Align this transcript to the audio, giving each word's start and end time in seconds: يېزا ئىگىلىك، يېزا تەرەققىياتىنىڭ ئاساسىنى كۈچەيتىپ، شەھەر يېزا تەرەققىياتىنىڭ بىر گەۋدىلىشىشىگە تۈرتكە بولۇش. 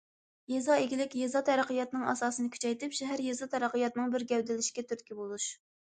يېزا 0.51 0.77
ئىگىلىك، 0.83 1.17
يېزا 1.19 1.41
تەرەققىياتىنىڭ 1.49 2.07
ئاساسىنى 2.13 2.53
كۈچەيتىپ، 2.55 2.97
شەھەر 3.01 3.23
يېزا 3.27 3.49
تەرەققىياتىنىڭ 3.55 4.17
بىر 4.17 4.27
گەۋدىلىشىشىگە 4.33 4.87
تۈرتكە 4.93 5.21
بولۇش. 5.21 5.47